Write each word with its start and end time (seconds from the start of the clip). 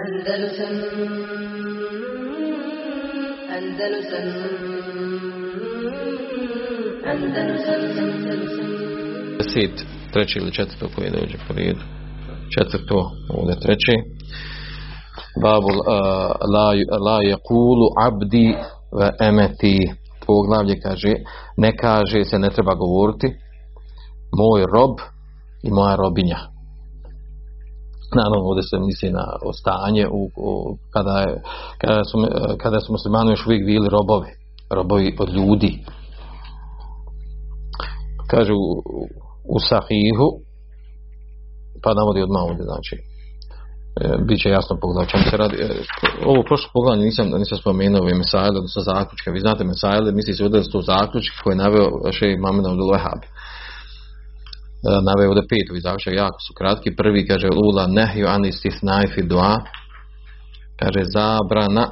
Andalusam 0.00 0.74
Andalusam 3.56 4.26
Andalusam 7.06 7.80
deset, 9.38 9.86
treće 10.12 10.38
ili 10.38 10.52
četvrto 10.52 10.88
koje 10.94 11.10
dođe 11.10 11.38
po 11.48 11.54
redu. 11.54 11.80
Četvrto, 12.58 13.10
ovdje 13.28 13.60
treće. 13.60 13.92
Babu 15.42 15.68
la, 16.54 16.66
la 17.06 17.18
yaqulu 17.32 17.86
abdi 18.06 18.56
ve 18.98 19.10
emeti 19.28 19.92
poglavlje 20.26 20.80
kaže 20.80 21.12
ne 21.56 21.76
kaže 21.76 22.24
se 22.24 22.38
ne 22.38 22.50
treba 22.50 22.74
govoriti 22.74 23.26
moj 24.38 24.62
rob 24.74 24.96
i 25.62 25.70
moja 25.70 25.96
robinja 25.96 26.38
naravno 28.14 28.48
ovdje 28.50 28.62
se 28.62 28.76
misli 28.78 29.10
na 29.10 29.24
ostanje 29.50 30.04
u, 30.08 30.20
u, 30.48 30.50
kada, 30.94 31.14
je, 31.18 31.42
kada, 31.78 32.04
su, 32.04 32.16
kada 32.62 32.80
su 32.80 32.92
muslimani 32.92 33.30
još 33.30 33.46
uvijek 33.46 33.66
bili 33.66 33.88
robovi 33.88 34.30
robovi 34.70 35.16
od 35.18 35.30
ljudi 35.36 35.72
kaže 38.32 38.52
u, 39.54 39.58
sahihu 39.68 40.28
pa 41.82 41.94
navodi 41.94 42.22
odmah 42.22 42.42
ovdje 42.42 42.64
znači 42.70 42.94
e, 44.00 44.24
bit 44.26 44.38
će 44.42 44.48
jasno 44.48 44.78
pogledati 44.82 45.12
čemu 45.12 45.24
se 45.30 45.36
radi. 45.36 45.56
E, 45.62 45.66
ovo 46.30 46.40
prošlo 46.48 46.68
pogledanje 46.72 47.04
nisam, 47.04 47.26
nisam 47.42 47.58
spomenuo 47.58 48.00
ove 48.02 48.14
mesajle, 48.14 48.56
odnosno 48.60 48.82
zaključke. 48.82 49.30
Vi 49.30 49.44
znate 49.46 49.64
mesajle, 49.64 50.12
misli 50.12 50.32
se 50.34 50.44
ovdje 50.44 50.62
su 50.62 50.80
zaključke 50.92 51.36
koje 51.42 51.52
je 51.52 51.62
naveo 51.64 51.86
še 52.16 52.26
Mamed 52.44 52.66
Abdul 52.66 52.92
Wahab. 52.94 53.20
E, 54.82 54.88
naveo 55.06 55.28
ovdje 55.30 55.48
pet 55.50 55.70
ovih 55.70 55.82
zaključka, 55.82 56.10
jako 56.10 56.40
su 56.46 56.52
kratki. 56.58 56.96
Prvi 56.96 57.26
kaže 57.26 57.48
Ula 57.64 57.86
nehju 57.86 58.26
anistis 58.28 58.82
najfi 58.82 59.22
dua 59.22 59.54
kaže 60.80 61.02
zabrana 61.16 61.84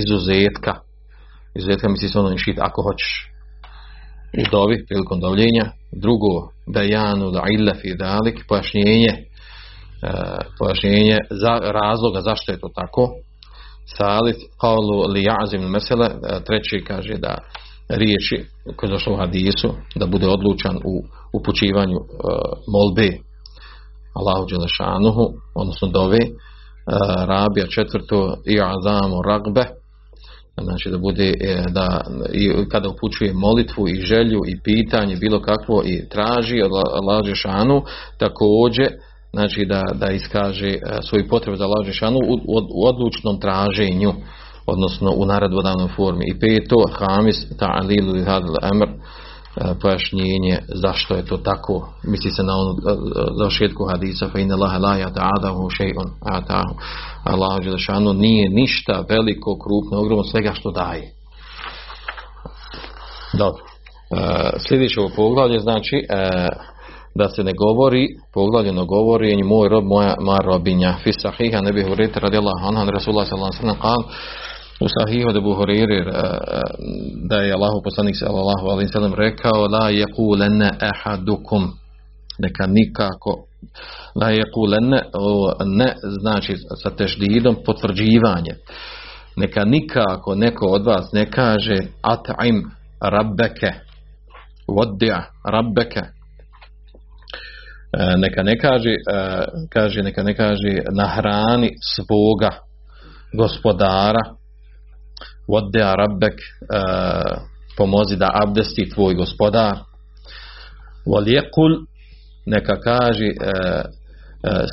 izuzetka. 0.00 0.72
Izuzetka 1.58 1.88
misli 1.88 2.08
se 2.08 2.18
ono 2.18 2.34
išit 2.34 2.58
ako 2.58 2.82
hoćeš 2.82 3.12
u 4.40 4.42
dovi 4.50 4.84
prilikom 4.88 5.20
dovljenja. 5.20 5.66
Drugo, 5.92 6.32
bejanu 6.74 7.30
da 7.30 7.42
illa 7.56 7.74
fi 7.80 7.94
dalik, 7.98 8.44
pojašnjenje 8.48 9.12
e, 9.12 9.24
pojašnjenje 10.58 11.18
za 11.30 11.52
razloga 11.78 12.20
zašto 12.20 12.52
je 12.52 12.60
to 12.60 12.68
tako. 12.74 13.08
Salit, 13.96 14.36
qalu 14.62 15.12
li 15.12 15.24
ja'zim 15.30 15.68
mesele, 15.68 16.06
e, 16.06 16.44
treći 16.46 16.84
kaže 16.86 17.14
da 17.18 17.38
riječi 17.88 18.44
koji 18.76 18.90
došlo 18.90 19.14
u 19.14 19.16
hadisu, 19.16 19.68
da 19.94 20.06
bude 20.06 20.26
odlučan 20.26 20.76
u 20.76 21.04
upućivanju 21.32 21.96
e, 21.96 22.02
molbe 22.72 23.08
Allahu 24.14 24.46
Đelešanuhu, 24.50 25.26
odnosno 25.54 25.88
dove, 25.88 26.18
e, 26.18 26.30
rabija 27.26 27.66
četvrto 27.66 28.36
i 28.46 28.60
azamu 28.60 29.22
ragbe, 29.22 29.64
znači 30.62 30.90
da 30.90 30.98
bude 30.98 31.34
e, 31.40 31.64
da 31.70 32.04
i 32.32 32.68
kada 32.68 32.88
upućuje 32.88 33.32
molitvu 33.32 33.88
i 33.88 34.00
želju 34.00 34.40
i 34.46 34.60
pitanje 34.64 35.16
bilo 35.16 35.42
kakvo 35.42 35.82
i 35.84 36.08
traži 36.08 36.62
od 36.62 36.70
Allaha 36.72 37.80
također 38.18 38.88
znači 39.32 39.64
da, 39.64 39.82
da 39.94 40.10
iskaže 40.12 40.78
svoju 41.08 41.28
potrebu 41.28 41.56
za 41.56 41.64
Allaha 41.64 41.92
šanu 41.92 42.18
u, 42.18 42.34
u 42.74 42.86
odlučnom 42.86 43.40
traženju 43.40 44.12
odnosno 44.66 45.12
u 45.16 45.26
naredbodavnoj 45.26 45.88
formi 45.96 46.24
i 46.28 46.38
peto 46.38 46.76
hamis 46.98 47.36
ta'alilu 47.58 48.12
li 48.12 48.24
hadil 48.24 48.54
amr 48.62 48.88
pojašnjenje 49.82 50.58
zašto 50.68 51.14
je 51.14 51.24
to 51.24 51.36
tako 51.36 51.88
misli 52.04 52.30
se 52.30 52.42
na 52.42 52.52
onu 52.56 52.74
završetku 53.38 53.86
hadisa 53.90 54.28
fa 54.32 54.38
inna 54.38 54.54
Allaha 54.54 54.78
la 54.78 54.94
yata'adahu 54.98 55.70
shay'un 55.78 56.10
atahu 56.20 56.74
Allah 57.24 57.64
Đelešanu 57.64 58.12
nije 58.12 58.50
ništa 58.50 59.04
veliko, 59.08 59.58
krupno, 59.58 60.00
ogromno 60.00 60.24
svega 60.24 60.52
što 60.54 60.70
daje. 60.70 61.10
Dobro. 63.32 63.62
E, 64.10 64.50
sljedeće 64.68 65.00
ovo 65.00 65.10
poglavlje 65.16 65.58
znači 65.60 65.96
e, 65.96 66.48
da 67.14 67.28
se 67.28 67.44
ne 67.44 67.52
govori, 67.52 68.08
poglavljeno 68.34 68.84
govori 68.84 69.42
moj 69.42 69.68
rob, 69.68 69.84
moja, 69.84 70.14
moja 70.20 70.38
robinja. 70.38 70.94
Fi 71.02 71.12
sahiha 71.12 71.60
ne 71.60 71.72
bih 71.72 71.86
urete 71.92 72.20
radijallahu 72.20 72.66
anhu, 72.66 72.90
Rasulullah 72.90 73.28
sallallahu 73.28 73.52
alaihi 73.52 73.78
sallam 73.80 74.04
u 74.80 74.88
sahihu 74.88 75.32
da 75.32 75.40
buhuriri 75.40 76.04
da 77.28 77.36
je 77.36 77.52
Allahu 77.52 77.80
poslanik 77.84 78.16
sallallahu 78.16 78.66
alaihi 78.68 78.92
sallam 78.92 79.14
rekao 79.14 79.66
la 79.66 79.90
yakulenne 79.90 80.70
ahadukum. 80.80 81.72
Neka 82.38 82.66
nikako 82.66 83.46
la 84.14 84.30
yakulenne 84.30 85.02
ne 85.66 85.94
znači 86.20 86.56
sa 86.82 86.90
teždidom 86.90 87.56
potvrđivanje. 87.66 88.54
Neka 89.36 89.64
nikako 89.64 90.34
neko 90.34 90.66
od 90.66 90.86
vas 90.86 91.12
ne 91.12 91.30
kaže 91.30 91.78
at'im 92.02 92.62
rabbeke 93.00 93.72
vodja 94.68 95.22
rabbeke. 95.44 96.02
Neka 98.18 98.42
ne 98.42 98.58
kaže 98.58 98.94
kaže 99.72 100.02
neka 100.02 100.22
ne 100.22 100.34
kaže 100.36 100.78
nahrani 100.96 101.70
svoga 101.94 102.50
gospodara 103.36 104.20
vodja 105.48 105.94
rabbek 105.94 106.34
pomozi 107.76 108.16
da 108.16 108.30
abdesti 108.34 108.90
tvoj 108.90 109.14
gospodar. 109.14 109.78
volijekul 111.06 111.70
neka 112.46 112.80
kaže 112.80 113.30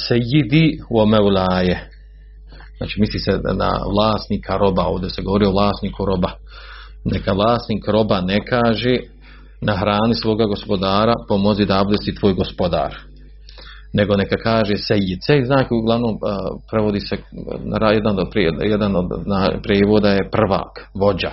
sejidi 0.07 0.79
u 0.89 1.05
meulaje 1.05 1.89
znači 2.77 2.99
misli 2.99 3.19
se 3.19 3.31
na 3.53 3.79
vlasnika 3.93 4.57
roba 4.57 4.83
ovdje 4.83 5.09
se 5.09 5.21
govori 5.21 5.45
o 5.45 5.51
vlasniku 5.51 6.05
roba. 6.05 6.31
Neka 7.05 7.33
vlasnik 7.33 7.87
roba 7.87 8.21
ne 8.21 8.45
kaže 8.45 8.97
na 9.61 9.75
hrani 9.75 10.15
svoga 10.15 10.45
gospodara 10.45 11.13
pomozi 11.27 11.65
da 11.65 11.81
abdesti 11.81 12.15
tvoj 12.15 12.33
gospodar 12.33 12.95
nego 13.93 14.15
neka 14.15 14.35
kaže 14.43 14.75
sejid 14.77 15.19
sejid 15.27 15.45
znak 15.45 15.71
uglavnom 15.71 16.17
prevodi 16.71 16.99
se 16.99 17.17
jedan 17.93 18.19
od, 18.19 18.27
jedan 18.63 18.95
od 18.95 19.05
prevoda 19.63 20.09
je 20.09 20.29
prvak 20.31 20.89
vođa 20.93 21.31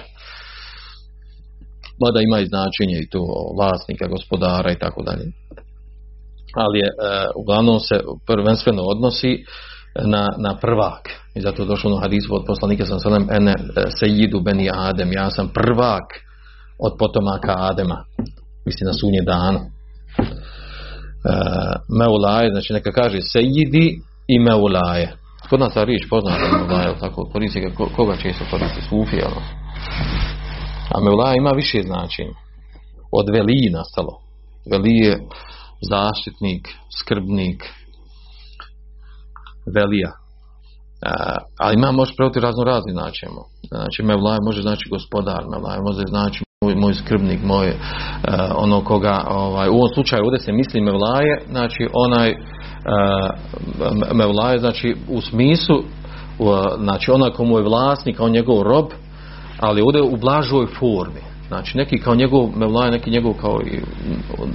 mada 2.03 2.21
ima 2.21 2.39
i 2.41 2.47
značenje 2.47 2.97
i 3.01 3.09
to 3.11 3.21
vlasnika 3.59 4.07
gospodara 4.07 4.73
i 4.73 4.79
tako 4.79 5.03
dalje 5.03 5.25
ali 6.55 6.79
je, 6.79 6.89
uglavnom 7.37 7.81
se 7.81 8.01
prvenstveno 8.27 8.83
odnosi 8.83 9.45
na, 10.05 10.27
na 10.39 10.57
prvak. 10.57 11.09
I 11.35 11.41
zato 11.41 11.63
je 11.63 11.67
došlo 11.67 11.91
na 11.91 12.01
hadisu 12.01 12.35
od 12.35 12.45
poslanika 12.47 12.87
sam 12.87 13.01
sallam 13.01 13.27
ene 13.31 13.55
sejidu 14.01 14.41
beni 14.41 14.71
Adem. 14.75 15.13
Ja 15.13 15.31
sam 15.31 15.49
prvak 15.55 16.05
od 16.79 16.93
potomaka 16.99 17.55
Adema. 17.59 18.05
Mislim 18.67 18.87
na 18.87 18.93
sunje 18.93 19.23
danu. 19.23 19.61
E, 21.25 21.33
meulaje, 21.89 22.51
znači 22.51 22.73
neka 22.73 22.93
kaže 22.93 23.19
sejidi 23.21 24.01
i 24.29 24.39
meulaje. 24.39 25.17
Kod 25.51 25.61
nas 25.61 25.75
ta 25.75 25.85
riječ 25.85 26.09
poznata 26.11 26.45
meulaje, 26.53 26.99
tako 27.01 27.25
koristi 27.33 27.61
ga, 27.61 27.71
koga 27.97 28.17
često 28.17 28.45
koristi? 28.51 28.81
Sufi, 28.81 29.17
ono. 29.17 29.43
A 30.95 31.01
meulaje 31.01 31.37
ima 31.37 31.51
više 31.51 31.83
značenja. 31.83 32.35
Od 33.13 33.27
veliji 33.33 33.71
nastalo. 33.71 34.21
Velije 34.71 35.19
zaštitnik, 35.91 36.69
skrbnik, 36.99 37.65
velija. 39.75 40.13
A, 41.07 41.37
ali 41.59 41.75
ima 41.75 41.93
može 41.93 42.15
prevoti 42.17 42.41
razno 42.41 42.65
razni 42.65 42.93
način. 42.93 43.29
Znači, 43.69 44.03
mevlaj 44.03 44.39
može 44.45 44.63
znači 44.63 44.89
gospodar, 44.91 45.45
mevlaj 45.51 45.79
može 45.81 46.03
znači 46.09 46.45
moj, 46.65 46.75
moj 46.75 46.95
skrbnik, 46.95 47.41
moj 47.45 47.69
a, 47.69 48.55
ono 48.57 48.85
koga, 48.85 49.25
ovaj, 49.29 49.69
u 49.69 49.75
ovom 49.75 49.89
slučaju 49.95 50.25
ovdje 50.25 50.41
se 50.41 50.53
misli 50.53 50.81
mevlaje, 50.81 51.43
znači 51.51 51.89
onaj 51.93 52.35
mevlaje, 54.15 54.59
znači 54.59 54.97
u 55.09 55.21
smislu, 55.21 55.77
u, 56.39 56.45
znači 56.79 57.11
onaj 57.11 57.31
komu 57.31 57.59
je 57.59 57.65
vlasnik, 57.65 58.21
on 58.21 58.33
njegov 58.33 58.63
rob, 58.63 58.87
ali 59.61 59.83
ovdje 59.83 60.03
u 60.03 60.17
blažoj 60.17 60.67
formi. 60.67 61.21
Znači 61.49 61.79
neki 61.79 61.99
kao 61.99 62.15
njegov 62.15 62.57
mevlaj, 62.57 62.91
neki 62.91 63.11
njegov 63.11 63.33
kao 63.33 63.61
i 63.61 63.81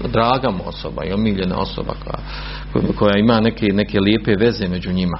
draga 0.07 0.49
osoba 0.65 1.03
i 1.05 1.13
omiljena 1.13 1.57
osoba 1.57 1.93
koja, 2.03 2.17
koja 2.95 3.17
ima 3.17 3.39
neke, 3.39 3.65
neke 3.73 3.99
lijepe 3.99 4.33
veze 4.39 4.67
među 4.67 4.93
njima. 4.93 5.17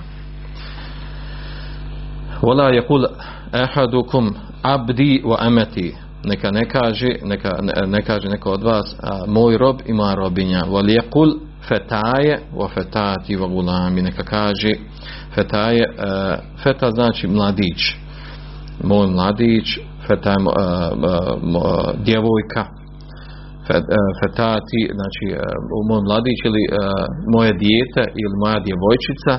Vola 2.42 2.69
je 2.69 2.88
kul 2.88 3.06
ehadukum 3.54 4.36
abdi 4.62 5.21
wa 5.25 5.36
ameti. 5.39 6.05
Neka 6.25 6.51
ne 6.51 6.66
kaže, 6.69 7.07
neka, 7.24 7.51
ne, 7.62 7.88
ne 7.88 8.01
kaže 8.01 8.30
neko 8.30 8.51
od 8.51 8.63
vas, 8.63 8.95
a, 9.04 9.24
moj 9.27 9.57
rob 9.57 9.77
i 9.86 9.94
moja 9.94 10.16
robinja. 10.16 10.63
Vola 10.68 10.92
je 10.92 11.01
kul 11.10 11.33
fetaje 11.68 12.39
wa 12.56 12.68
fetati 12.74 13.38
wa 13.38 13.48
gulami. 13.48 14.01
Neka 14.01 14.24
kaže 14.24 14.74
fetaje, 15.36 15.83
a, 16.00 16.38
feta 16.63 16.92
znači 16.92 17.27
mladić. 17.27 17.81
Moj 18.83 19.07
mladić, 19.07 19.80
feta 20.07 20.31
je 20.31 20.38
djevojka 22.06 22.63
fetati 24.19 24.81
znači 24.98 25.25
moj 25.89 26.01
mladić 26.07 26.39
ili 26.50 26.63
moje 27.33 27.51
dijete 27.63 28.04
ili 28.22 28.36
moja 28.44 28.57
djevojčica 28.66 29.33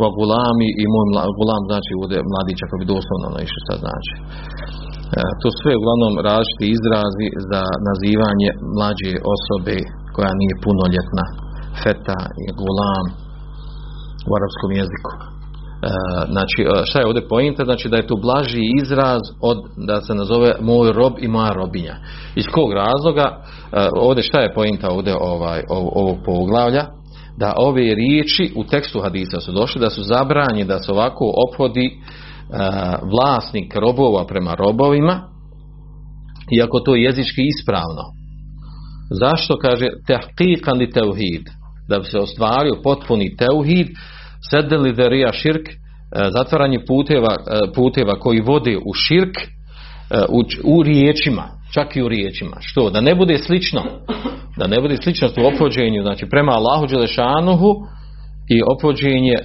wa 0.00 0.08
gulami 0.18 0.68
i 0.82 0.84
moj 0.94 1.06
mla, 1.12 1.22
gulam 1.38 1.62
znači 1.70 1.90
ovdje 2.00 2.18
mladić 2.32 2.58
ako 2.62 2.74
bi 2.80 2.90
doslovno 2.94 3.28
išlo 3.46 3.58
šta 3.64 3.74
znači. 3.84 4.12
E, 5.14 5.18
to 5.40 5.48
sve 5.60 5.72
uglavnom 5.80 6.12
različiti 6.28 6.66
izrazi 6.76 7.28
za 7.50 7.62
nazivanje 7.88 8.50
mlađe 8.76 9.12
osobe 9.36 9.76
koja 10.14 10.32
nije 10.40 10.54
punoljetna, 10.64 11.24
feta 11.82 12.20
i 12.44 12.46
gulam 12.60 13.06
u 14.28 14.30
arapskom 14.38 14.70
jeziku. 14.80 15.12
E, 15.18 15.22
znači, 16.34 16.60
e, 16.62 16.66
šta 16.88 16.96
je 16.98 17.08
ovdje 17.10 17.28
pojenta? 17.32 17.62
Znači 17.64 17.86
da 17.88 17.96
je 17.96 18.08
to 18.10 18.16
blaži 18.26 18.64
izraz 18.82 19.22
od 19.50 19.58
da 19.88 19.96
se 20.06 20.12
nazove 20.14 20.50
moj 20.60 20.92
rob 20.98 21.14
i 21.24 21.28
moja 21.28 21.52
robinja. 21.60 21.96
Iz 22.40 22.46
kog 22.54 22.70
razloga? 22.82 23.26
Ovdje 24.06 24.22
šta 24.28 24.38
je 24.40 24.54
pojenta 24.54 24.86
ovdje 24.90 25.14
ovaj, 25.20 25.60
ovog 26.00 26.16
poglavlja? 26.24 26.84
Da 27.42 27.54
ove 27.56 27.94
riječi 27.94 28.52
u 28.56 28.64
tekstu 28.64 29.00
hadisa 29.00 29.40
su 29.40 29.52
došli 29.52 29.80
da 29.80 29.90
su 29.90 30.02
zabranjeni 30.02 30.64
da 30.64 30.78
se 30.78 30.92
ovako 30.92 31.24
ophodi 31.46 31.88
vlasnik 33.02 33.74
robova 33.74 34.26
prema 34.26 34.54
robovima 34.54 35.20
iako 36.58 36.80
to 36.80 36.94
je 36.94 37.02
jezički 37.02 37.42
ispravno. 37.46 38.02
Zašto 39.10 39.58
kaže 39.58 39.86
tehqiqan 40.08 40.78
li 40.78 40.90
teuhid? 40.90 41.42
Da 41.88 41.98
bi 41.98 42.04
se 42.04 42.18
ostvario 42.18 42.80
potpuni 42.84 43.36
teuhid, 43.36 43.88
sedeli 44.50 44.92
derija 44.92 45.32
širk, 45.32 45.68
zatvaranje 46.36 46.78
puteva, 46.86 47.36
puteva 47.74 48.18
koji 48.18 48.40
vode 48.40 48.76
u 48.76 48.94
širk 48.94 49.36
u, 50.28 50.42
u 50.64 50.82
riječima, 50.82 51.44
čak 51.74 51.96
i 51.96 52.02
u 52.02 52.08
riječima. 52.08 52.56
Što? 52.60 52.90
Da 52.90 53.00
ne 53.00 53.14
bude 53.14 53.38
slično, 53.38 53.82
da 54.56 54.66
ne 54.66 54.80
bude 54.80 54.96
sličnost 54.96 55.38
u 55.38 55.46
opođenju, 55.46 56.02
znači 56.02 56.26
prema 56.30 56.52
Allahu 56.52 56.86
Đelešanuhu 56.86 57.74
i 58.48 58.62
opođenje 58.72 59.36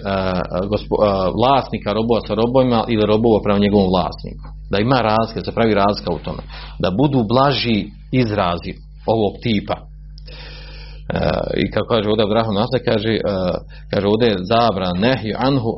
vlasnika 1.40 1.94
robova 1.94 2.22
sa 2.28 2.34
robovima 2.34 2.84
ili 2.88 3.06
robova 3.06 3.40
prema 3.44 3.60
njegovom 3.60 3.90
vlasniku. 3.94 4.46
Da 4.72 4.78
ima 4.80 5.02
razlika, 5.02 5.46
se 5.46 5.52
pravi 5.52 5.74
razlika 5.74 6.14
u 6.14 6.20
tome. 6.26 6.44
Da 6.80 6.92
budu 6.92 7.26
blaži 7.34 7.86
izrazi 8.12 8.74
ovog 9.06 9.34
tipa. 9.44 9.76
I 11.58 11.72
kako 11.72 11.88
kaže 11.88 12.10
ovdje 12.10 12.26
Abraham 12.26 12.54
Nasa, 12.54 12.78
kaže, 12.86 13.18
kaže 13.92 14.08
ovdje 14.08 14.28
je 14.28 14.46
zabran 14.54 14.98
nehi 15.00 15.34
anhu 15.38 15.72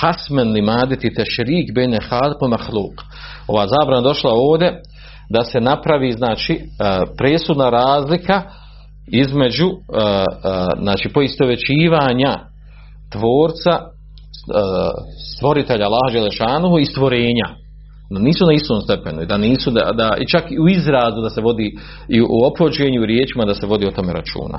hasmen 0.00 0.52
li 0.52 0.62
maditi 0.62 1.14
tešrik 1.14 1.74
bene 1.74 1.98
halpo 2.08 2.48
mahluk. 2.48 2.96
Ova 3.46 3.66
zabrana 3.66 4.00
došla 4.00 4.30
ovdje 4.34 4.80
da 5.30 5.44
se 5.44 5.60
napravi 5.60 6.12
znači 6.12 6.60
presudna 7.18 7.70
razlika 7.70 8.42
između 9.12 9.70
znači 10.82 11.08
poistovećivanja 11.08 12.38
tvorca 13.12 13.78
stvoritelja 15.36 15.86
Allaha 15.86 16.12
Đelešanuhu 16.12 16.78
i 16.78 16.84
stvorenja. 16.84 17.48
Da 18.10 18.18
nisu 18.18 18.46
na 18.46 18.52
istom 18.52 18.80
stepenu 18.80 19.26
da 19.26 19.36
nisu 19.36 19.70
da, 19.70 19.90
da, 19.94 20.16
i 20.20 20.26
čak 20.26 20.50
i 20.50 20.58
u 20.58 20.68
izrazu 20.68 21.20
da 21.22 21.30
se 21.30 21.40
vodi 21.40 21.74
i 22.08 22.20
u 22.20 22.26
opođenju 22.44 23.06
riječima 23.06 23.44
da 23.44 23.54
se 23.54 23.66
vodi 23.66 23.86
o 23.86 23.90
tome 23.90 24.12
računa. 24.12 24.58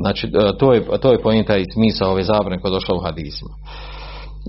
Znači 0.00 0.30
to 0.58 0.72
je, 0.72 0.84
to 1.00 1.12
je 1.12 1.22
pojenta 1.22 1.56
i 1.56 1.64
smisao 1.74 2.10
ove 2.10 2.22
zabrane 2.22 2.60
koja 2.60 2.70
je 2.70 2.74
došla 2.74 2.96
u 2.96 3.00
hadismu. 3.00 3.48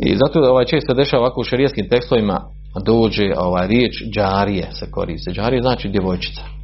I 0.05 0.15
zato 0.15 0.39
ovaj 0.39 0.65
često 0.65 0.93
dešava 0.93 1.23
ovako 1.23 1.41
u 1.41 1.43
šarijskim 1.43 1.89
tekstovima 1.89 2.41
dođe 2.85 3.33
ovaj 3.37 3.67
riječ 3.67 3.93
džarije 4.15 4.67
se 4.71 4.91
koriste. 4.91 5.31
Džarije 5.31 5.61
znači 5.61 5.89
djevojčica 5.89 6.60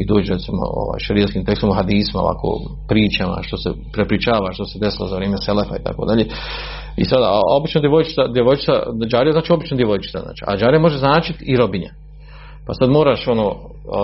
i 0.00 0.06
dođe 0.06 0.32
recimo 0.32 0.62
ovaj, 0.62 0.98
šarijskim 0.98 1.44
tekstom 1.44 1.72
hadisma, 1.72 2.20
ovako 2.20 2.48
pričama, 2.88 3.36
što 3.42 3.56
se 3.56 3.70
prepričava, 3.92 4.52
što 4.52 4.64
se 4.64 4.78
desilo 4.78 5.08
za 5.08 5.16
vrijeme 5.16 5.36
Selefa 5.46 5.76
i 5.76 5.84
tako 5.84 6.06
dalje. 6.06 6.24
I 6.96 7.04
sada, 7.04 7.40
obično 7.58 7.80
djevojčica, 7.80 8.22
djevojčica, 8.34 8.72
džarija 9.10 9.32
znači 9.32 9.52
obično 9.52 9.76
djevojčica, 9.76 10.18
znači, 10.18 10.42
a 10.46 10.56
džarija 10.56 10.80
može 10.80 10.98
značiti 10.98 11.44
i 11.44 11.56
robinja. 11.56 11.90
Pa 12.66 12.74
sad 12.74 12.90
moraš 12.90 13.28
ono, 13.28 13.56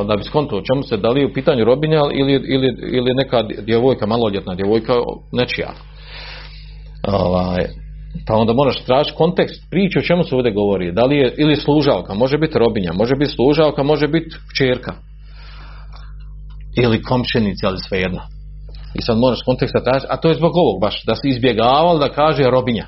da 0.08 0.16
bi 0.16 0.22
o 0.56 0.66
čemu 0.68 0.82
se, 0.82 0.96
da 0.96 1.08
li 1.10 1.20
je 1.20 1.26
u 1.26 1.32
pitanju 1.32 1.64
robinja 1.64 2.00
ili, 2.20 2.32
ili, 2.32 2.68
ili 2.92 3.14
neka 3.14 3.42
djevojka, 3.66 4.06
maloljetna 4.06 4.54
djevojka, 4.54 4.92
nečija. 5.32 5.70
Ovaj, 7.08 7.64
pa 8.26 8.34
onda 8.34 8.52
moraš 8.52 8.84
tražiti 8.84 9.16
kontekst 9.16 9.70
priče 9.70 9.98
o 9.98 10.02
čemu 10.02 10.24
se 10.24 10.34
ovdje 10.34 10.52
govori. 10.52 10.92
Da 10.92 11.04
li 11.04 11.16
je, 11.16 11.34
ili 11.38 11.56
služalka, 11.56 12.14
može 12.14 12.38
biti 12.38 12.58
robinja, 12.58 12.92
može 12.92 13.14
biti 13.18 13.32
služalka, 13.32 13.82
može 13.82 14.08
biti 14.08 14.36
čerka 14.58 14.92
ili 16.76 17.02
komšenici, 17.02 17.66
ali 17.66 17.78
svejedno. 17.88 18.20
I 18.94 19.02
sad 19.02 19.18
moraš 19.18 19.42
konteksta 19.42 19.84
tražiti, 19.84 20.06
a 20.10 20.16
to 20.16 20.28
je 20.28 20.34
zbog 20.34 20.56
ovog 20.56 20.80
baš, 20.80 21.04
da 21.04 21.14
se 21.14 21.28
izbjegavalo 21.28 21.98
da 21.98 22.08
kaže 22.08 22.42
robinja. 22.42 22.86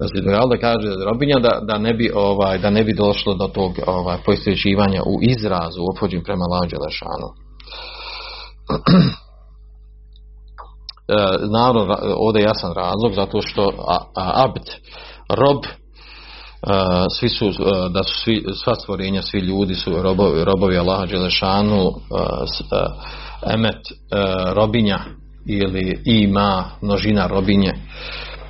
Da 0.00 0.06
se 0.08 0.12
izbjegavalo 0.14 0.48
da 0.48 0.60
kaže 0.60 0.88
robinja, 1.04 1.38
da, 1.38 1.60
da, 1.66 1.78
ne 1.78 1.94
bi, 1.94 2.10
ovaj, 2.14 2.58
da 2.58 2.70
ne 2.70 2.84
bi 2.84 2.92
došlo 2.94 3.34
do 3.34 3.46
tog 3.46 3.72
ovaj, 3.86 4.16
poistovećivanja 4.26 5.02
u 5.02 5.18
izrazu, 5.22 5.80
opođim 5.94 6.22
prema 6.24 6.44
lađe 6.44 6.76
lešanu. 6.76 7.28
e, 11.08 11.46
naravno, 11.52 11.96
ovdje 12.16 12.40
je 12.40 12.46
jasan 12.46 12.72
razlog, 12.74 13.12
zato 13.14 13.42
što 13.42 13.72
abd, 14.14 14.66
rob, 15.28 15.62
svi 17.18 17.28
su, 17.28 17.52
da 17.90 18.02
su 18.02 18.14
svi, 18.24 18.44
sva 18.64 18.74
stvorenja, 18.74 19.22
svi 19.22 19.38
ljudi 19.38 19.74
su 19.74 20.02
robovi, 20.02 20.44
robovi 20.44 20.78
Allaha 20.78 21.06
Đelešanu, 21.06 21.92
emet 23.54 23.80
robinja 24.54 24.98
ili 25.46 26.02
ima 26.04 26.70
množina 26.82 27.26
robinje, 27.26 27.72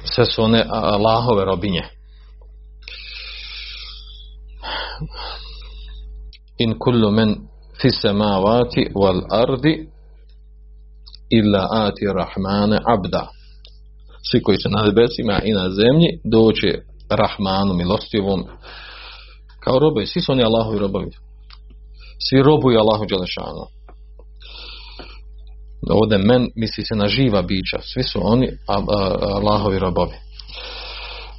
sve 0.04 0.24
su 0.24 0.42
one 0.42 0.64
Allahove 0.68 1.44
robinje. 1.44 1.82
In 6.58 6.78
kullu 6.78 7.10
men 7.10 7.36
fi 7.80 7.90
samavati 7.90 8.90
wal 8.94 9.22
ardi 9.30 9.88
illa 11.30 11.68
ati 11.70 12.06
rahmane 12.06 12.78
abda. 12.86 13.28
Svi 14.30 14.42
koji 14.42 14.58
su 14.58 14.68
na 14.70 14.82
nebesima 14.82 15.40
i 15.44 15.52
na 15.52 15.70
zemlji 15.70 16.08
doće 16.24 16.91
Rahmanu, 17.10 17.74
milostivom, 17.74 18.44
kao 19.64 19.78
robovi, 19.78 20.06
svi 20.06 20.20
su 20.20 20.32
oni 20.32 20.44
Allahovi 20.44 20.78
robovi. 20.78 21.10
Svi 22.28 22.42
robuju 22.42 22.78
Allahu 22.78 23.04
Đelešanu. 23.04 23.66
Ovdje 25.90 26.18
men 26.18 26.48
misli 26.56 26.84
se 26.84 26.94
na 26.94 27.08
živa 27.08 27.42
bića, 27.42 27.78
svi 27.80 28.02
su 28.02 28.20
oni 28.22 28.48
Allahovi 29.36 29.78
robovi. 29.78 30.16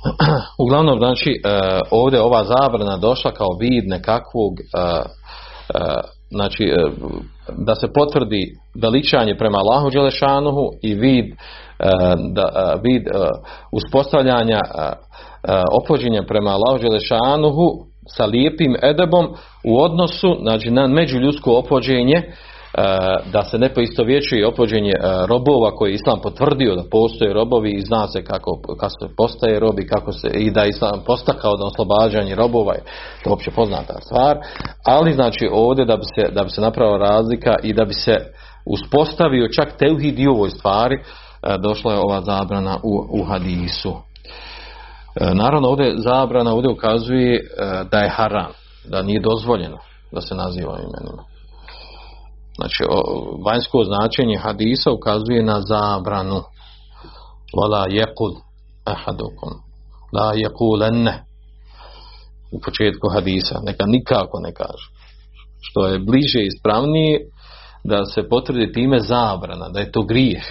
Uglavnom, 0.63 0.97
znači, 0.97 1.29
e, 1.29 1.79
ovdje 1.91 2.21
ova 2.21 2.43
zabrana 2.43 2.97
došla 2.97 3.31
kao 3.31 3.47
vid 3.59 3.87
nekakvog 3.87 4.53
e, 4.59 4.63
e, 4.79 5.03
znači 6.29 6.63
da 7.57 7.75
se 7.75 7.93
potvrdi 7.93 8.55
veličanje 8.81 9.37
prema 9.37 9.57
Allahu 9.57 9.89
Đelešanuhu 9.89 10.69
i 10.81 10.93
vid, 10.93 11.25
da, 12.33 12.75
vid 12.83 13.03
uspostavljanja 13.71 14.59
opođenja 15.71 16.23
prema 16.27 16.49
Allahu 16.49 16.79
Đelešanuhu 16.81 17.85
sa 18.07 18.25
lijepim 18.25 18.75
edebom 18.83 19.25
u 19.63 19.81
odnosu 19.81 20.37
znači, 20.41 20.71
na 20.71 20.87
međuljudsko 20.87 21.51
opođenje 21.57 22.21
da 23.31 23.43
se 23.43 23.57
ne 23.57 23.73
poistovjećuje 23.73 24.47
opođenje 24.47 24.93
robova 25.27 25.71
koje 25.75 25.89
je 25.89 25.93
Islam 25.93 26.19
potvrdio 26.23 26.75
da 26.75 26.83
postoje 26.91 27.33
robovi 27.33 27.71
i 27.71 27.81
zna 27.81 28.07
se 28.07 28.23
kako, 28.23 28.61
kako 28.79 28.89
se 28.89 29.15
postaje 29.17 29.59
robi 29.59 29.87
kako 29.87 30.11
se, 30.11 30.27
i 30.27 30.51
da 30.51 30.61
je 30.61 30.69
Islam 30.69 31.03
postakao 31.05 31.51
da 31.57 31.65
oslobađanje 31.65 32.35
robova 32.35 32.73
je 32.73 32.83
to 33.23 33.29
uopće 33.29 33.51
poznata 33.51 33.93
stvar 34.01 34.37
ali 34.85 35.13
znači 35.13 35.49
ovdje 35.51 35.85
da 35.85 35.97
bi 35.97 36.03
se, 36.15 36.31
da 36.31 36.43
bi 36.43 36.49
se 36.49 36.61
napravila 36.61 36.97
razlika 36.97 37.55
i 37.63 37.73
da 37.73 37.85
bi 37.85 37.93
se 37.93 38.17
uspostavio 38.65 39.47
čak 39.55 39.77
teuhid 39.77 40.19
i 40.19 40.27
ovoj 40.27 40.49
stvari 40.49 40.99
došla 41.59 41.93
je 41.93 41.99
ova 41.99 42.21
zabrana 42.21 42.79
u, 42.83 43.21
u 43.21 43.23
hadisu 43.23 43.93
E, 45.15 45.33
naravno 45.33 45.67
ovdje 45.67 45.93
zabrana 45.97 46.53
ovdje 46.53 46.71
ukazuje 46.71 47.35
e, 47.35 47.39
da 47.91 47.97
je 47.97 48.09
haram, 48.09 48.51
da 48.85 49.01
nije 49.01 49.19
dozvoljeno 49.19 49.77
da 50.11 50.21
se 50.21 50.35
naziva 50.35 50.79
imenima. 50.79 51.23
Znači 52.55 52.83
vanjsko 53.45 53.83
značenje 53.83 54.37
hadisa 54.37 54.91
ukazuje 54.91 55.43
na 55.43 55.61
zabranu. 55.61 56.41
Vala 57.57 57.85
jekul 57.89 58.31
ahadukum. 58.83 59.49
La 60.13 60.33
jekulenne. 60.35 61.23
U 62.51 62.59
početku 62.59 63.09
hadisa. 63.09 63.59
Neka 63.63 63.85
nikako 63.85 64.39
ne 64.39 64.53
kaže. 64.53 64.89
Što 65.61 65.87
je 65.87 65.99
bliže 65.99 66.39
i 66.39 66.47
ispravnije 66.47 67.19
da 67.83 68.05
se 68.05 68.29
potvrdi 68.29 68.71
time 68.71 68.99
zabrana, 68.99 69.69
da 69.69 69.79
je 69.79 69.91
to 69.91 70.03
grijeh. 70.03 70.43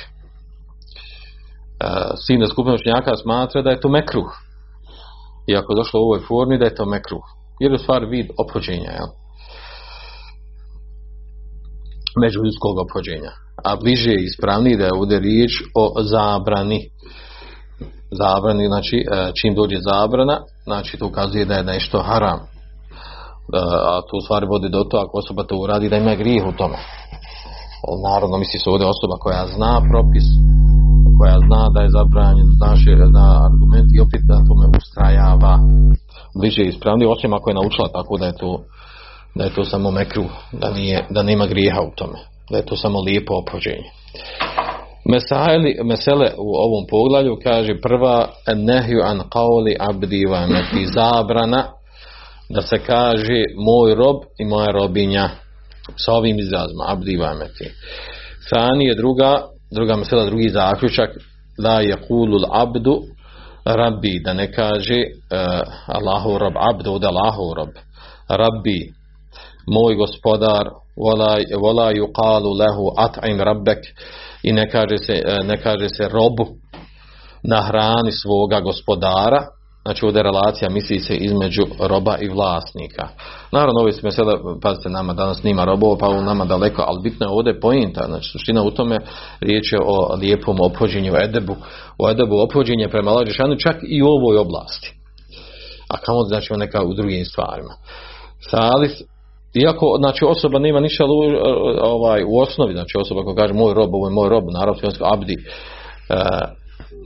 E, 1.83 1.85
Sina 2.27 2.47
skupina 2.47 2.75
učenjaka 2.75 3.17
smatra 3.17 3.63
da 3.63 3.71
je 3.71 3.81
to 3.81 3.89
mekruh 3.89 4.31
i 5.47 5.57
ako 5.57 5.73
je 5.73 5.77
došlo 5.77 6.01
u 6.01 6.05
ovoj 6.05 6.21
formi 6.29 6.59
da 6.59 6.65
je 6.65 6.75
to 6.75 6.87
mekruh. 6.87 7.25
Jer 7.61 7.73
je 7.73 7.79
stvar 7.79 8.05
vid 8.05 8.27
ophođenja. 8.39 8.91
Jel? 8.91 9.11
Međuljudskog 12.23 12.79
ophođenja. 12.79 13.33
A 13.65 13.77
bliže 13.77 14.11
je 14.11 14.25
ispravniji 14.25 14.77
da 14.77 14.85
je 14.85 14.95
ovdje 14.95 15.19
riječ 15.21 15.53
o 15.75 16.03
zabrani. 16.03 16.81
zabrani, 18.11 18.67
znači 18.67 18.97
e, 18.97 19.33
čim 19.41 19.55
dođe 19.55 19.77
zabrana, 19.91 20.37
znači 20.65 20.99
to 20.99 21.07
ukazuje 21.07 21.45
da 21.45 21.55
je 21.55 21.65
nešto 21.65 22.03
haram. 22.03 22.39
E, 22.39 22.47
a 23.91 24.01
to 24.01 24.17
u 24.17 24.21
stvari 24.21 24.47
vodi 24.47 24.69
do 24.69 24.85
toga 24.85 25.05
ako 25.05 25.19
osoba 25.19 25.45
to 25.45 25.57
uradi 25.57 25.89
da 25.89 25.97
ima 25.97 26.15
grijeh 26.15 26.47
u 26.47 26.53
tome. 26.53 26.79
Naravno 28.11 28.39
misli 28.39 28.59
se 28.59 28.71
ovdje 28.71 28.87
osoba 28.87 29.17
koja 29.21 29.47
zna 29.47 29.83
propis, 29.91 30.25
koja 31.23 31.39
zna 31.47 31.63
da 31.75 31.81
je 31.83 31.95
zabranjen, 31.99 32.49
zna, 32.59 32.71
zna 33.13 33.27
argument 33.49 33.89
i 33.95 34.01
opet 34.07 34.23
da 34.31 34.47
tome 34.49 34.67
ustrajava 34.79 35.55
bliže 36.39 36.63
ispravnije, 36.63 37.09
osim 37.09 37.33
ako 37.33 37.51
je 37.51 37.55
naučila 37.55 37.89
tako 37.99 38.19
da 38.19 38.27
je 38.27 38.37
to 38.43 38.51
da 39.35 39.45
je 39.45 39.55
to 39.55 39.65
samo 39.65 39.91
mekru, 39.91 40.25
da, 40.53 40.71
nije, 40.71 41.07
da 41.11 41.23
nema 41.23 41.47
grijeha 41.47 41.81
u 41.81 41.91
tome, 41.97 42.19
da 42.51 42.57
je 42.57 42.67
to 42.67 42.77
samo 42.77 43.01
lijepo 43.01 43.35
opođenje. 43.35 43.91
Mesele 45.85 46.31
u 46.39 46.51
ovom 46.67 46.87
poglavlju 46.91 47.39
kaže 47.45 47.81
prva 47.83 48.29
nehju 48.57 49.01
an 49.05 49.21
qawli 49.31 49.77
abdi 49.81 50.27
wa 50.27 50.47
zabrana 50.95 51.65
da 52.49 52.63
se 52.63 52.79
kaže 52.87 53.45
moj 53.67 53.95
rob 53.95 54.17
i 54.39 54.45
moja 54.45 54.71
robinja 54.71 55.29
sa 55.97 56.13
ovim 56.13 56.39
izrazima 56.39 56.85
abdi 56.87 57.17
wa. 57.17 57.49
Sani 58.51 58.85
je 58.85 58.95
druga, 58.95 59.43
druga 59.75 59.97
mesela, 59.97 60.25
drugi 60.25 60.49
zaključak 60.49 61.11
la 61.59 61.81
yaqulu 61.81 62.39
abdu 62.53 63.03
rabbi 63.65 64.21
da 64.25 64.33
ne 64.33 64.53
kaže 64.53 65.01
uh, 65.05 65.61
Allahu 65.87 66.39
rob 66.39 66.55
abdu 66.57 66.99
da 66.99 67.09
Allahu 67.09 67.55
rob. 67.57 67.69
Rabbi 68.29 68.93
moj 69.67 69.95
gospodar 69.95 70.69
vola 71.61 71.91
yuqalu 71.93 72.51
lehu 72.59 72.93
at'im 72.97 73.41
rabbek 73.41 73.79
i 74.43 74.53
ne 74.53 74.71
kaže 74.71 74.99
se, 74.99 75.13
e, 75.13 75.45
ne 75.45 75.57
kaže 75.63 75.89
se 75.89 76.09
robu 76.09 76.47
na 77.43 77.63
hrani 77.63 78.13
svoga 78.13 78.61
gospodara 78.61 79.47
znači 79.83 80.07
ovdje 80.07 80.23
relacija 80.23 80.71
misli 80.71 80.99
se 80.99 81.17
između 81.17 81.63
roba 81.81 82.17
i 82.21 82.29
vlasnika. 82.29 83.09
Naravno 83.53 83.81
ovo 83.81 83.93
smo 83.93 84.11
sada, 84.11 84.33
pazite 84.63 84.89
nama 84.89 85.13
danas 85.13 85.43
nima 85.43 85.65
robova 85.65 85.97
pa 85.97 86.07
ovo 86.07 86.23
nama 86.23 86.45
daleko 86.45 86.85
ali 86.87 87.03
bitno 87.03 87.27
je 87.27 87.31
ovdje 87.31 87.61
pojinta 87.61 88.05
znači 88.07 88.29
suština 88.33 88.63
u 88.63 88.71
tome 88.71 88.99
riječ 89.41 89.73
je 89.73 89.79
o 89.85 90.15
lijepom 90.15 90.61
ophođenju 90.61 91.13
edebu. 91.25 91.57
O 91.99 92.11
edebu 92.11 92.41
ophođenja 92.41 92.89
prema 92.89 93.11
lađešanu 93.11 93.57
čak 93.57 93.77
i 93.89 94.03
u 94.03 94.07
ovoj 94.07 94.37
oblasti. 94.37 94.95
A 95.89 95.97
kamo 95.97 96.23
znači 96.23 96.53
neka 96.57 96.83
u 96.83 96.95
drugim 96.95 97.25
stvarima. 97.25 97.75
Salis, 98.51 99.03
iako 99.55 99.97
znači 99.99 100.25
osoba 100.25 100.59
nema 100.59 100.81
ništa 100.81 101.05
ovaj 101.83 102.25
u 102.25 102.39
osnovi 102.39 102.73
znači 102.73 102.99
osoba 102.99 103.23
koja 103.23 103.37
kaže 103.37 103.55
moj 103.55 103.75
rob 103.75 103.95
ovo 103.95 104.07
je 104.07 104.15
moj 104.15 104.29
rob 104.29 104.45
naravno 104.53 104.81
abdi 105.01 105.35
e, 105.35 105.39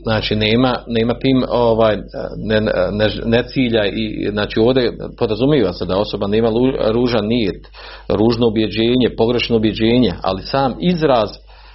znači 0.07 0.37
nema, 0.37 0.75
nema 0.87 1.15
tim 1.15 1.45
ovaj 1.49 1.97
ne, 2.37 2.61
ne, 2.93 3.09
ne, 3.25 3.43
cilja 3.43 3.85
i 3.87 4.29
znači 4.31 4.61
ovdje 4.61 4.93
podrazumijeva 5.19 5.73
se 5.73 5.85
da 5.85 5.99
osoba 5.99 6.27
nema 6.27 6.49
ružan 6.91 7.27
nijet 7.27 7.69
ružno 8.09 8.47
objeđenje 8.47 9.17
pogrešno 9.19 9.57
objeđenje 9.57 10.13
ali 10.23 10.43
sam 10.43 10.75
izraz 10.81 11.31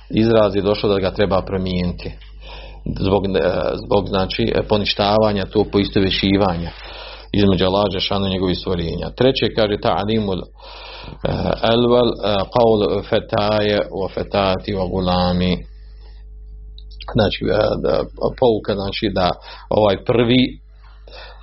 izraz 0.09 0.55
je 0.55 0.61
došlo 0.61 0.89
da 0.89 0.99
ga 0.99 1.11
treba 1.11 1.41
promijeniti 1.41 2.11
zbog, 2.99 3.23
zbog 3.85 4.07
znači 4.07 4.53
poništavanja 4.69 5.45
tog 5.45 5.67
poistovješivanja 5.71 6.71
između 7.33 7.65
lađa 7.65 7.99
šanu 7.99 8.27
njegovih 8.27 8.57
stvorenja. 8.57 9.09
Treće 9.15 9.45
kaže 9.55 9.81
ta 9.81 9.95
alimul 9.97 10.41
elvel 11.73 12.09
qaul 12.55 13.03
fetaje 13.09 13.79
o 13.91 14.09
fetati 14.09 14.75
o 14.75 14.87
gulami 14.87 15.70
znači 17.13 17.39
pouka 18.39 18.73
znači 18.73 19.11
da 19.13 19.29
ovaj 19.69 19.97
prvi 20.05 20.43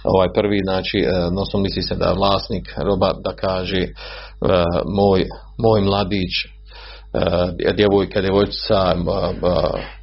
ovaj 0.05 0.29
prvi 0.35 0.59
znači 0.65 0.99
nosno 1.33 1.61
misli 1.61 1.83
se 1.83 1.95
da 1.95 2.13
vlasnik 2.13 2.67
roba 2.77 3.11
da 3.25 3.33
kaže 3.37 3.83
moj, 4.99 5.21
moj 5.59 5.81
mladić 5.81 6.35
djevojka, 7.77 8.21
djevojčica 8.21 8.81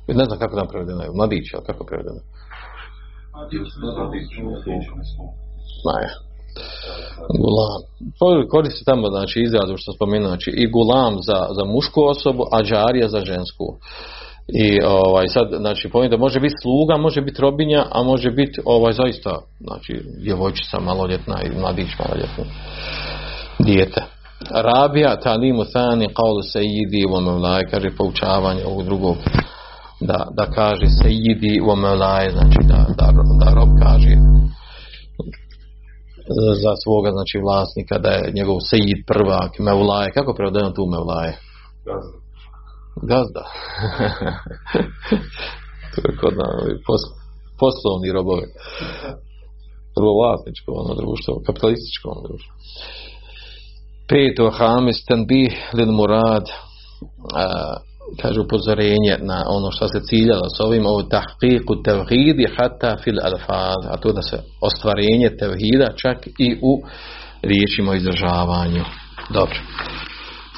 ne 0.07 0.25
znam 0.25 0.39
kako 0.39 0.55
nam 0.55 0.67
prevedeno 0.67 1.01
je 1.03 1.15
mladić, 1.17 1.45
ali 1.53 1.65
kako 1.65 1.85
prevedeno 1.85 2.21
Maja. 5.85 6.13
Gulam. 7.41 7.81
Koristi 8.49 8.85
tamo 8.85 9.07
znači 9.07 9.37
izrazu 9.41 9.73
što 9.77 9.93
spomenuo, 9.93 10.27
znači 10.27 10.49
i 10.63 10.65
gulam 10.71 11.13
za, 11.27 11.39
za 11.57 11.63
mušku 11.73 12.01
osobu, 12.13 12.43
a 12.51 12.63
džarija 12.63 13.07
za 13.07 13.19
žensku. 13.19 13.65
I 14.47 14.81
ovaj 14.83 15.27
sad 15.27 15.47
znači 15.57 15.89
da 16.09 16.17
može 16.17 16.39
biti 16.39 16.55
sluga, 16.61 16.97
može 16.97 17.21
biti 17.21 17.41
robinja, 17.41 17.85
a 17.91 18.03
može 18.03 18.31
biti 18.31 18.61
ovaj 18.65 18.93
zaista 18.93 19.39
znači 19.59 20.01
djevojčica 20.23 20.79
maloljetna 20.79 21.41
i 21.43 21.59
mladić 21.59 21.87
maloljetni. 21.99 22.43
Dijete. 23.59 24.01
Rabija 24.51 25.19
talimu 25.19 25.63
thani 25.65 26.07
qawlu 26.07 26.41
sayyidi 26.53 27.03
wa 27.13 27.19
mevlaj 27.21 27.63
kaže 27.71 27.89
poučavanje 27.97 28.65
ovog 28.65 28.85
drugog 28.85 29.15
da, 30.01 30.27
da 30.37 30.45
kaže 30.45 30.85
sayyidi 30.85 31.61
wa 31.61 31.75
mevlaj 31.75 32.29
znači 32.31 32.59
da, 32.67 32.85
da, 32.97 33.07
da 33.39 33.53
rob 33.53 33.69
kaže 33.83 34.15
za 36.63 36.73
svoga 36.83 37.11
znači 37.11 37.37
vlasnika 37.45 37.97
da 37.97 38.09
je 38.09 38.31
njegov 38.35 38.57
sejid 38.69 38.99
prvak 39.07 39.51
mevlaje 39.59 40.11
kako 40.11 40.33
prevodajemo 40.33 40.71
tu 40.71 40.85
mevlaje 40.85 41.37
gazda. 43.01 43.43
To 45.95 46.01
je 46.07 46.17
kod 46.17 46.33
na 46.37 46.47
posl, 46.87 47.09
poslovni 47.59 48.11
robovi. 48.11 48.47
Prvo 49.95 50.11
vlasničko 50.19 50.71
ono 50.71 50.93
društvo 51.01 51.41
kapitalističko 51.45 52.09
ono 52.09 52.21
društvo. 52.27 52.53
Peto 54.09 54.49
hamis 54.57 55.05
tanbih 55.05 55.53
lil 55.73 55.91
murad. 55.91 56.45
A, 57.35 57.45
kaže 58.21 58.39
upozorenje 58.41 59.17
na 59.21 59.43
ono 59.47 59.71
što 59.71 59.87
se 59.87 59.99
ciljalo 60.09 60.49
s 60.57 60.59
ovim 60.59 60.85
ovo 60.85 61.01
tahqiqu 61.01 61.83
tevhidi 61.85 62.45
hatta 62.57 62.97
fil 63.03 63.19
alfaz 63.23 63.81
a 63.89 63.97
to 63.97 64.11
da 64.11 64.21
se 64.21 64.37
ostvarenje 64.61 65.29
tevhida 65.39 65.87
čak 65.95 66.27
i 66.27 66.57
u 66.61 66.83
riječima 67.41 67.95
izražavanju 67.95 68.83
dobro 69.29 69.55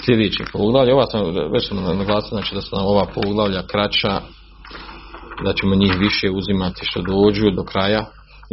sljedeći 0.08 0.44
poglavlje. 0.54 0.94
Ova 0.94 1.06
sam 1.06 1.22
već 1.54 1.68
sam 1.68 1.78
naglasio 1.98 2.30
znači 2.30 2.56
da 2.56 2.62
su 2.62 2.76
nam 2.76 2.86
ova 2.86 3.06
poglavlja 3.16 3.68
kraća 3.68 4.22
da 5.46 5.54
ćemo 5.54 5.76
njih 5.76 5.94
više 6.00 6.30
uzimati 6.30 6.82
što 6.84 7.02
dođu 7.02 7.52
do 7.52 7.64
kraja. 7.64 8.06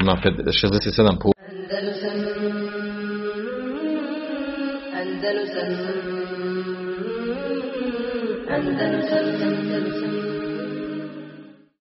Ima 0.03 0.17
67 0.23 1.19
poglavlja 1.23 1.35